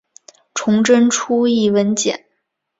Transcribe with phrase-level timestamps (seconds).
[0.55, 2.25] 崇祯初谥文简。